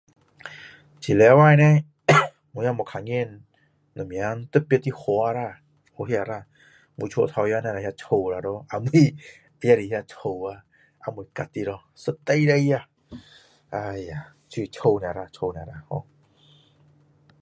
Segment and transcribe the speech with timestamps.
[0.99, 1.23] 这个星期叻
[2.53, 3.39] 我也没看见
[3.95, 5.61] 什么特别的花啦
[5.99, 6.47] 有那啦
[6.95, 9.15] 我家前面那有草咯后面
[9.61, 10.65] 也是那草啊
[10.97, 12.87] 还没割的咯一堆堆啊
[13.69, 16.03] 哎呀就是草而已草而已 ho